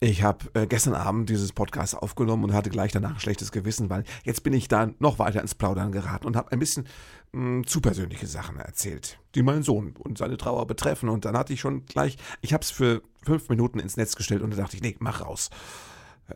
[0.00, 3.88] Ich habe äh, gestern Abend dieses Podcast aufgenommen und hatte gleich danach ein schlechtes Gewissen,
[3.88, 6.88] weil jetzt bin ich da noch weiter ins Plaudern geraten und habe ein bisschen
[7.30, 11.08] mh, hm, zu persönliche Sachen erzählt, die meinen Sohn und seine Trauer betreffen.
[11.08, 14.42] Und dann hatte ich schon gleich, ich habe es für fünf Minuten ins Netz gestellt
[14.42, 15.50] und da dachte ich, nee, mach raus.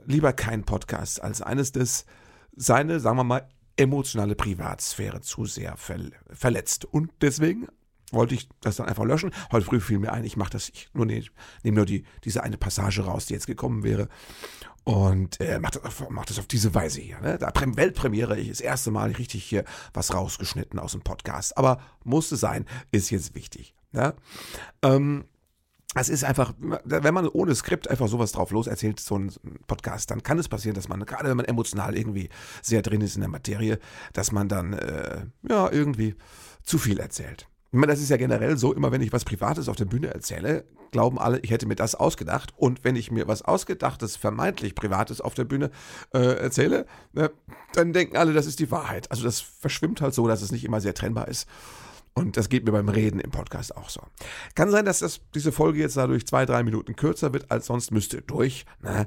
[0.05, 2.07] Lieber kein Podcast als eines, das
[2.55, 6.85] seine, sagen wir mal, emotionale Privatsphäre zu sehr verletzt.
[6.85, 7.69] Und deswegen
[8.13, 9.33] wollte ich das dann einfach löschen.
[9.51, 11.27] Heute früh fiel mir ein, ich mache das, ich nur nehme
[11.63, 14.09] nehm nur die, diese eine Passage raus, die jetzt gekommen wäre.
[14.85, 17.19] Und äh, macht das, mach das auf diese Weise hier.
[17.21, 17.39] Ne?
[17.39, 21.59] Da Weltpremiere, ich das erste Mal richtig hier was rausgeschnitten aus dem Podcast.
[21.59, 23.75] Aber musste sein, ist jetzt wichtig.
[23.91, 24.15] Ne?
[24.83, 25.25] Ähm,
[25.95, 26.53] es ist einfach,
[26.85, 29.33] wenn man ohne Skript einfach sowas drauf los erzählt, so ein
[29.67, 32.29] Podcast, dann kann es passieren, dass man, gerade wenn man emotional irgendwie
[32.61, 33.79] sehr drin ist in der Materie,
[34.13, 36.17] dass man dann, äh, ja, irgendwie
[36.63, 37.49] zu viel erzählt.
[37.73, 40.13] Ich meine, das ist ja generell so, immer wenn ich was Privates auf der Bühne
[40.13, 42.55] erzähle, glauben alle, ich hätte mir das ausgedacht.
[42.57, 45.71] Und wenn ich mir was Ausgedachtes, vermeintlich Privates auf der Bühne
[46.15, 47.29] äh, erzähle, äh,
[47.75, 49.11] dann denken alle, das ist die Wahrheit.
[49.11, 51.47] Also das verschwimmt halt so, dass es nicht immer sehr trennbar ist.
[52.19, 54.01] Und das geht mir beim Reden im Podcast auch so.
[54.55, 57.91] Kann sein, dass das, diese Folge jetzt dadurch zwei, drei Minuten kürzer wird, als sonst
[57.91, 58.65] müsste durch.
[58.83, 59.07] Ne?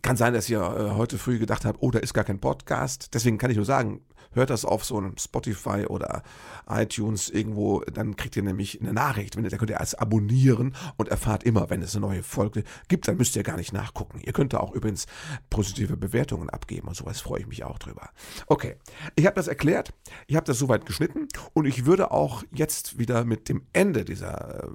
[0.00, 3.14] Kann sein, dass ihr äh, heute früh gedacht habt, oh, da ist gar kein Podcast.
[3.14, 4.00] Deswegen kann ich nur sagen,
[4.36, 6.22] hört das auf so einem Spotify oder
[6.68, 9.36] iTunes irgendwo, dann kriegt ihr nämlich eine Nachricht.
[9.36, 12.62] Wenn ihr, da könnt ihr als abonnieren und erfahrt immer, wenn es eine neue Folge
[12.88, 14.20] gibt, dann müsst ihr gar nicht nachgucken.
[14.22, 15.06] Ihr könnt da auch übrigens
[15.50, 18.10] positive Bewertungen abgeben und sowas freue ich mich auch drüber.
[18.46, 18.76] Okay,
[19.14, 19.92] ich habe das erklärt,
[20.26, 24.64] ich habe das soweit geschnitten und ich würde auch jetzt wieder mit dem Ende dieser
[24.64, 24.68] äh,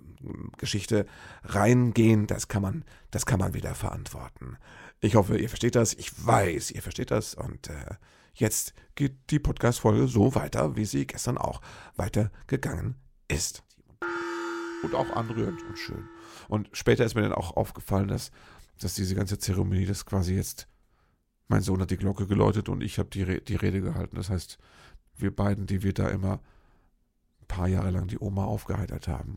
[0.57, 1.05] Geschichte
[1.43, 2.27] reingehen.
[2.27, 4.57] Das kann man, das kann man wieder verantworten.
[5.01, 5.93] Ich hoffe, ihr versteht das.
[5.93, 7.95] Ich weiß, ihr versteht das und äh,
[8.33, 11.61] Jetzt geht die Podcast-Folge so weiter, wie sie gestern auch
[11.95, 12.95] weitergegangen
[13.27, 13.63] ist.
[14.83, 16.07] Und auch anrührend und schön.
[16.47, 18.31] Und später ist mir dann auch aufgefallen, dass,
[18.79, 20.67] dass diese ganze Zeremonie, das quasi jetzt,
[21.47, 24.15] mein Sohn hat die Glocke geläutet und ich habe die, Re die Rede gehalten.
[24.15, 24.57] Das heißt,
[25.15, 26.41] wir beiden, die wir da immer
[27.41, 29.35] ein paar Jahre lang die Oma aufgeheitert haben,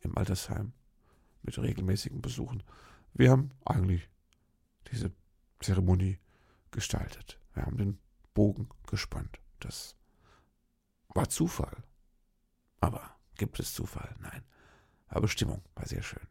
[0.00, 0.72] im Altersheim,
[1.42, 2.62] mit regelmäßigen Besuchen,
[3.12, 4.08] wir haben eigentlich
[4.92, 5.12] diese
[5.60, 6.18] Zeremonie
[6.70, 7.40] gestaltet.
[7.54, 7.98] Wir haben den
[8.38, 9.40] Bogen gespannt.
[9.58, 9.96] Das
[11.08, 11.82] war Zufall.
[12.80, 13.02] Aber
[13.36, 14.14] gibt es Zufall?
[14.20, 14.44] Nein.
[15.08, 16.22] War Bestimmung, war sehr schön.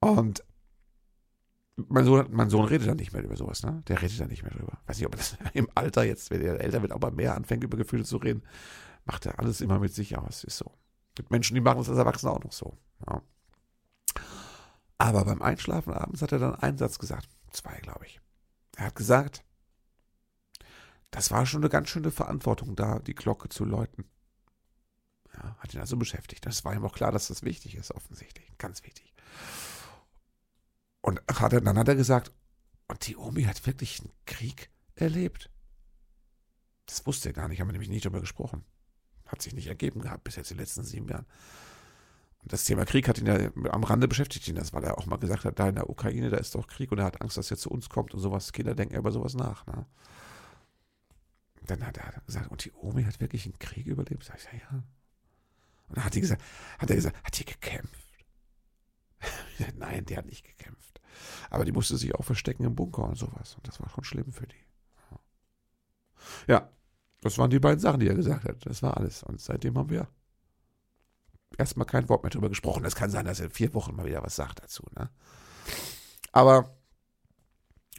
[0.00, 0.42] Und
[1.76, 3.82] mein Sohn, mein Sohn redet dann nicht mehr über sowas, ne?
[3.86, 4.78] Der redet dann nicht mehr drüber.
[4.86, 7.76] Weiß nicht, ob das im Alter jetzt, wenn er älter wird, aber mehr anfängt, über
[7.76, 8.42] Gefühle zu reden,
[9.04, 10.42] macht er alles immer mit sich aus.
[10.42, 10.72] Ist so.
[11.18, 12.78] Mit Menschen, die machen es als Erwachsene auch noch so.
[13.06, 13.20] Ja.
[14.96, 17.28] Aber beim Einschlafen abends hat er dann einen Satz gesagt.
[17.50, 18.22] Zwei, glaube ich.
[18.76, 19.44] Er hat gesagt,
[21.10, 24.04] das war schon eine ganz schöne Verantwortung, da die Glocke zu läuten.
[25.34, 26.44] Ja, hat ihn also beschäftigt.
[26.46, 28.46] Das war ihm auch klar, dass das wichtig ist, offensichtlich.
[28.58, 29.12] Ganz wichtig.
[31.00, 32.32] Und hat er, dann hat er gesagt,
[32.88, 35.50] und die Omi hat wirklich einen Krieg erlebt.
[36.86, 38.64] Das wusste er gar nicht, haben wir nämlich nicht darüber gesprochen.
[39.26, 41.26] Hat sich nicht ergeben gehabt bis jetzt in den letzten sieben Jahren.
[42.42, 45.06] Und das Thema Krieg hat ihn ja am Rande beschäftigt ihn das, weil er auch
[45.06, 47.36] mal gesagt hat, da in der Ukraine, da ist doch Krieg und er hat Angst,
[47.36, 48.52] dass er zu uns kommt und sowas.
[48.52, 49.66] Kinder denken über sowas nach.
[49.66, 49.86] Ne?
[51.70, 54.24] Dann hat er gesagt, und die Omi hat wirklich einen Krieg überlebt?
[54.24, 54.82] Sag ich, ja, ja.
[55.88, 56.42] Und dann hat, die gesagt,
[56.78, 58.08] hat er gesagt, hat die gekämpft?
[59.76, 61.00] Nein, die hat nicht gekämpft.
[61.50, 63.54] Aber die musste sich auch verstecken im Bunker und sowas.
[63.56, 64.64] Und das war schon schlimm für die.
[66.46, 66.70] Ja,
[67.20, 68.64] das waren die beiden Sachen, die er gesagt hat.
[68.66, 69.22] Das war alles.
[69.22, 70.08] Und seitdem haben wir
[71.56, 72.84] erstmal kein Wort mehr drüber gesprochen.
[72.84, 74.84] Es kann sein, dass er in vier Wochen mal wieder was sagt dazu.
[74.96, 75.10] Ne?
[76.32, 76.76] Aber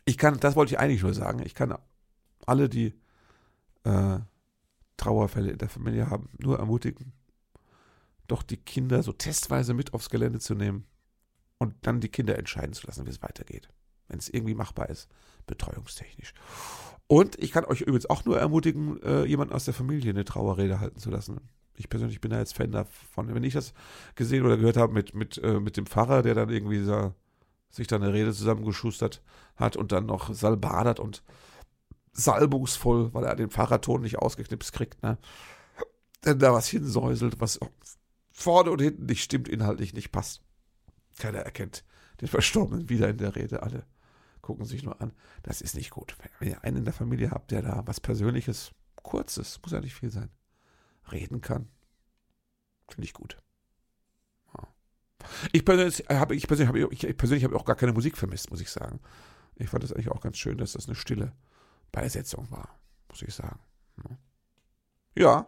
[0.06, 1.78] ich kann, das wollte ich eigentlich nur sagen, ich kann
[2.46, 3.00] alle, die
[3.90, 4.20] äh,
[4.98, 7.14] Trauerfälle in der Familie haben, nur ermutigen,
[8.28, 10.86] doch die Kinder so testweise mit aufs Gelände zu nehmen
[11.58, 13.70] und dann die Kinder entscheiden zu lassen, wie es weitergeht.
[14.08, 15.08] Wenn es irgendwie machbar ist,
[15.48, 16.34] betreuungstechnisch.
[17.08, 20.80] Und ich kann euch übrigens auch nur ermutigen, äh, jemanden aus der Familie eine Trauerrede
[20.80, 21.40] halten zu lassen.
[21.76, 23.34] Ich persönlich bin da jetzt Fan davon.
[23.34, 23.74] Wenn ich das
[24.16, 27.16] gesehen oder gehört habe mit, mit, äh, mit dem Pfarrer, der dann irgendwie da,
[27.70, 29.24] sich da eine Rede zusammengeschustert
[29.56, 31.24] hat und dann noch salbadert und
[32.12, 35.18] salbungsvoll, weil er den Fahrradton nicht ausgeknipst kriegt, ne?
[36.26, 37.60] Denn da was hinsäuselt, was
[38.32, 40.42] vorne und hinten nicht stimmt, inhaltlich nicht passt.
[41.18, 41.86] Keiner erkennt
[42.22, 43.64] den Verstorbenen wieder in der Rede.
[43.64, 43.86] Alle
[44.42, 45.14] gucken sich nur an.
[45.44, 46.18] Das ist nicht gut.
[46.40, 49.96] Wenn ihr einen in der Familie habt, der da was Persönliches, Kurzes, muss ja nicht
[49.96, 50.30] viel sein,
[51.12, 51.70] reden kann.
[52.90, 53.38] Finde ich gut.
[55.52, 58.62] Ich persönlich habe ich persönlich habe ich persönlich habe auch gar keine Musik vermisst, muss
[58.62, 59.00] ich sagen.
[59.56, 61.34] Ich fand es eigentlich auch ganz schön, dass das eine stille
[61.92, 63.60] Beisetzung war, muss ich sagen.
[65.16, 65.48] Ja.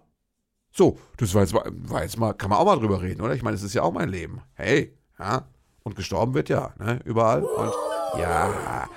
[0.73, 3.33] So, das war jetzt, mal, war jetzt mal, kann man auch mal drüber reden, oder?
[3.35, 4.41] Ich meine, es ist ja auch mein Leben.
[4.53, 5.47] Hey, ja.
[5.83, 6.99] Und gestorben wird ja, ne?
[7.03, 7.43] Überall.
[7.43, 7.73] Und
[8.19, 8.87] ja,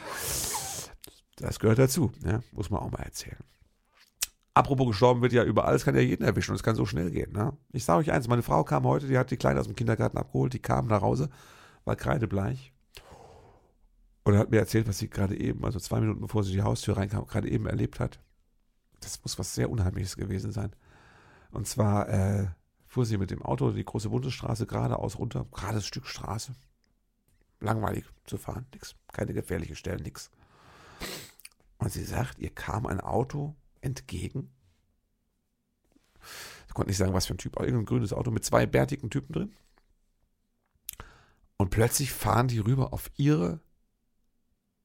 [1.37, 2.43] das gehört dazu, ne?
[2.53, 3.43] Muss man auch mal erzählen.
[4.53, 7.11] Apropos gestorben wird ja überall, es kann ja jeden erwischen und es kann so schnell
[7.11, 7.33] gehen.
[7.33, 7.57] Ne?
[7.73, 10.17] Ich sage euch eins, meine Frau kam heute, die hat die Kleine aus dem Kindergarten
[10.17, 11.29] abgeholt, die kam nach Hause,
[11.85, 12.74] war kreidebleich
[14.25, 16.97] und hat mir erzählt, was sie gerade eben, also zwei Minuten bevor sie die Haustür
[16.97, 18.21] reinkam, gerade eben erlebt hat.
[19.01, 20.75] Das muss was sehr Unheimliches gewesen sein.
[21.51, 22.49] Und zwar äh,
[22.87, 26.55] fuhr sie mit dem Auto die große Bundesstraße geradeaus runter, gerades Stück Straße.
[27.61, 30.31] Langweilig zu fahren, nix, keine gefährlichen Stellen, nix.
[31.79, 34.51] Und sie sagt, ihr kam ein Auto entgegen.
[36.67, 39.33] Ich konnte nicht sagen, was für ein Typ, irgendein grünes Auto mit zwei bärtigen Typen
[39.33, 39.53] drin.
[41.57, 43.61] Und plötzlich fahren die rüber auf ihre,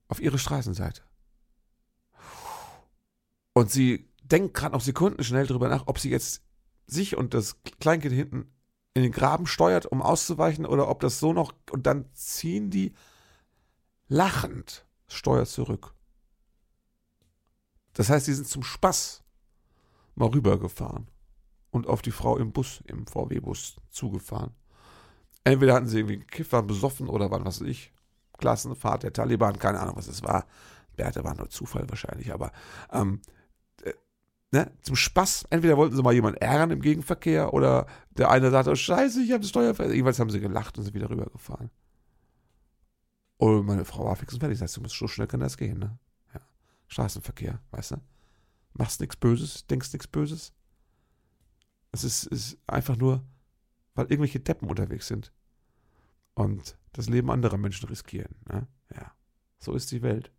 [0.10, 1.04] auf ihre Straßenseite.
[3.54, 6.44] Und sie denkt gerade noch Sekunden schnell darüber nach, ob sie jetzt
[6.86, 8.52] sich und das Kleinkind hinten
[8.94, 12.94] in den Graben steuert, um auszuweichen, oder ob das so noch, und dann ziehen die
[14.08, 15.94] lachend Steuer zurück.
[17.94, 19.24] Das heißt, sie sind zum Spaß
[20.16, 21.08] mal rübergefahren
[21.72, 24.56] und auf die Frau im Bus, im VW-Bus zugefahren.
[25.44, 27.94] Entweder hatten sie irgendwie einen Kiffer besoffen oder waren, was weiß ich,
[28.40, 30.46] Klassenfahrt der Taliban, keine Ahnung, was es war.
[30.96, 32.52] Bärte war nur Zufall wahrscheinlich, aber
[32.92, 33.22] ähm,
[33.84, 33.94] äh,
[34.52, 35.46] ne, zum Spaß.
[35.50, 39.32] Entweder wollten sie mal jemanden ärgern im Gegenverkehr oder der eine sagte, oh scheiße, ich
[39.32, 41.70] habe das Steuer Jedenfalls haben sie gelacht und sind wieder rübergefahren.
[43.38, 44.60] Und meine Frau war fix und fertig.
[44.60, 45.98] Das heißt, so schnell kann das gehen, ne?
[46.90, 48.02] Straßenverkehr, weißt du?
[48.74, 50.54] Machst nichts Böses, denkst nichts Böses.
[51.92, 53.24] Es ist, ist einfach nur,
[53.96, 55.32] weil irgendwelche Deppen unterwegs sind
[56.34, 58.36] und das Leben anderer Menschen riskieren.
[58.48, 58.68] Ne?
[58.96, 59.12] Ja,
[59.60, 60.32] so ist die Welt.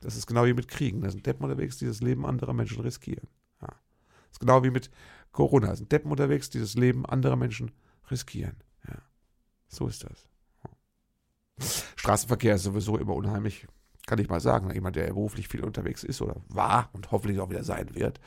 [0.00, 1.02] Das ist genau wie mit Kriegen.
[1.02, 3.28] Da sind Deppen unterwegs, die das Leben anderer Menschen riskieren.
[3.60, 3.68] Ja.
[3.68, 4.90] Das ist genau wie mit
[5.32, 5.68] Corona.
[5.68, 7.72] Da sind Deppen unterwegs, die das Leben anderer Menschen
[8.10, 8.56] riskieren.
[8.88, 8.96] Ja.
[9.68, 10.28] So ist das.
[11.96, 13.66] Straßenverkehr ist sowieso immer unheimlich
[14.10, 17.48] kann ich mal sagen, jemand, der beruflich viel unterwegs ist oder war und hoffentlich auch
[17.48, 18.20] wieder sein wird,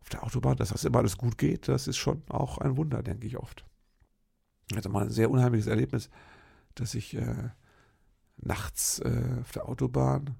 [0.00, 3.02] auf der Autobahn, dass das immer alles gut geht, das ist schon auch ein Wunder,
[3.02, 3.64] denke ich oft.
[4.72, 6.10] Ich hatte mal ein sehr unheimliches Erlebnis,
[6.74, 7.50] dass ich äh,
[8.38, 10.36] nachts äh, auf der Autobahn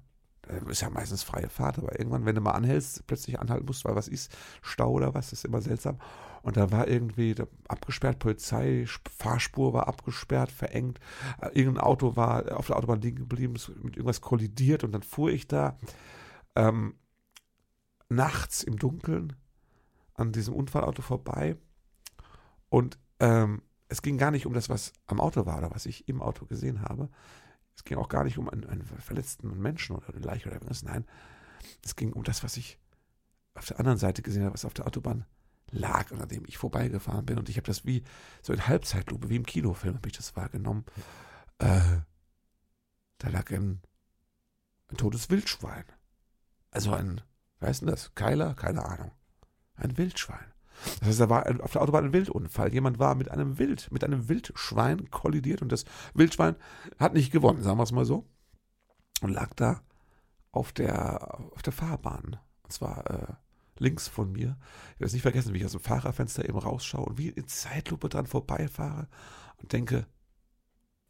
[0.47, 3.85] äh, ist ja meistens freie Fahrt, aber irgendwann, wenn du mal anhältst, plötzlich anhalten musst,
[3.85, 5.99] weil was ist, Stau oder was, ist immer seltsam.
[6.41, 7.35] Und da war irgendwie
[7.67, 8.85] abgesperrt, Polizei,
[9.17, 10.99] Fahrspur war abgesperrt, verengt,
[11.41, 15.29] äh, irgendein Auto war auf der Autobahn liegen geblieben, mit irgendwas kollidiert und dann fuhr
[15.29, 15.77] ich da
[16.55, 16.95] ähm,
[18.09, 19.33] nachts im Dunkeln
[20.15, 21.55] an diesem Unfallauto vorbei
[22.69, 23.61] und ähm,
[23.93, 26.47] es ging gar nicht um das, was am Auto war oder was ich im Auto
[26.47, 27.09] gesehen habe,
[27.75, 30.81] es ging auch gar nicht um einen, einen verletzten Menschen oder eine Leiche oder irgendwas.
[30.81, 31.05] Nein,
[31.83, 32.79] es ging um das, was ich
[33.53, 35.25] auf der anderen Seite gesehen habe, was auf der Autobahn
[35.69, 37.37] lag, an dem ich vorbeigefahren bin.
[37.37, 38.03] Und ich habe das wie
[38.41, 40.85] so in Halbzeitlupe, wie im Kinofilm, habe ich das wahrgenommen.
[41.59, 41.99] Äh,
[43.19, 43.79] da lag ein,
[44.87, 45.85] ein totes Wildschwein.
[46.71, 47.21] Also ein,
[47.59, 48.15] wer ist denn das?
[48.15, 48.55] Keiler?
[48.55, 49.11] Keine Ahnung.
[49.75, 50.52] Ein Wildschwein.
[50.99, 52.73] Das heißt, da war auf der Autobahn ein Wildunfall.
[52.73, 56.55] Jemand war mit einem Wild, mit einem Wildschwein kollidiert und das Wildschwein
[56.99, 58.25] hat nicht gewonnen, sagen wir es mal so.
[59.21, 59.81] Und lag da
[60.51, 62.37] auf der, auf der Fahrbahn.
[62.63, 63.33] Und zwar äh,
[63.79, 64.57] links von mir.
[64.93, 67.47] Ich werde es nicht vergessen, wie ich aus dem Fahrerfenster eben rausschaue und wie in
[67.47, 69.07] Zeitlupe dran vorbeifahre
[69.57, 70.07] und denke,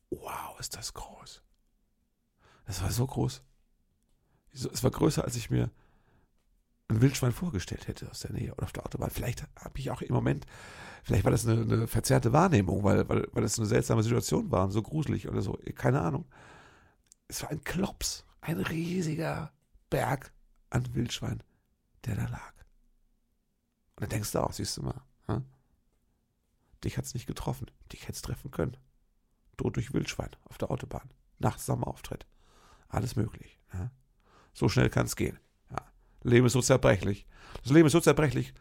[0.10, 1.42] wow, ist das groß.
[2.66, 3.44] Das war so groß.
[4.52, 5.72] Es war größer, als ich mir
[6.90, 9.10] ein Wildschwein vorgestellt hätte aus der Nähe oder auf der Autobahn.
[9.10, 10.46] Vielleicht habe ich auch im Moment,
[11.04, 14.66] vielleicht war das eine, eine verzerrte Wahrnehmung, weil, weil, weil das eine seltsame Situation war
[14.66, 15.58] und so gruselig oder so.
[15.76, 16.26] Keine Ahnung.
[17.28, 19.52] Es war ein Klops, ein riesiger
[19.90, 20.34] Berg
[20.70, 21.42] an Wildschwein,
[22.06, 22.54] der da lag.
[23.96, 25.46] Und dann denkst du auch, siehst du mal, hm?
[26.84, 28.78] dich hat es nicht getroffen, dich hätte es treffen können.
[29.58, 32.26] Tod durch Wildschwein auf der Autobahn, nachts Auftritt.
[32.90, 33.60] Alles möglich.
[33.74, 33.92] Ja?
[34.54, 35.40] So schnell kann es gehen.
[36.24, 37.28] Leben ist so zerbrechlich.
[37.64, 38.54] Das Leben ist so zerbrechlich.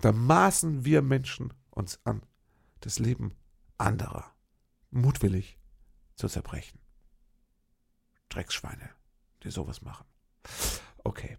[0.00, 2.22] Da maßen wir Menschen uns an,
[2.80, 3.34] das Leben
[3.78, 4.32] anderer
[4.90, 5.58] mutwillig
[6.16, 6.78] zu zerbrechen.
[8.28, 8.90] Drecksschweine,
[9.42, 10.06] die sowas machen.
[11.04, 11.38] Okay.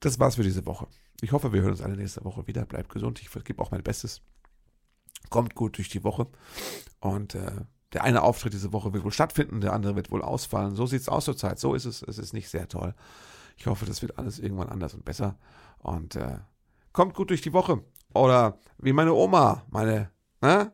[0.00, 0.86] Das war's für diese Woche.
[1.20, 2.64] Ich hoffe, wir hören uns alle nächste Woche wieder.
[2.66, 3.20] Bleibt gesund.
[3.20, 4.20] Ich gebe auch mein Bestes.
[5.30, 6.26] Kommt gut durch die Woche.
[7.00, 10.74] Und äh, der eine Auftritt diese Woche wird wohl stattfinden, der andere wird wohl ausfallen.
[10.74, 11.58] So sieht's aus zur Zeit.
[11.58, 12.02] So ist es.
[12.02, 12.94] Es ist nicht sehr toll.
[13.56, 15.38] Ich hoffe, das wird alles irgendwann anders und besser.
[15.78, 16.38] Und äh,
[16.92, 17.82] kommt gut durch die Woche
[18.16, 20.72] Oder wie meine Oma, meine, ne?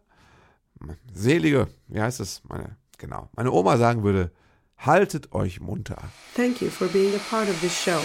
[1.13, 2.43] Selige, wie heißt es?
[2.45, 3.29] Meine, genau.
[3.37, 4.33] Meine Oma sagen würde,
[4.77, 5.99] haltet euch munter.
[6.35, 8.01] Thank you for being a part of this show.